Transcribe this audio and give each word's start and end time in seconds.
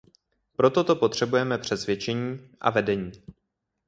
Pro 0.55 0.69
toto 0.69 0.95
potřebujeme 0.95 1.57
přesvědčení 1.57 2.39
a 2.59 2.69
vedení. 2.69 3.11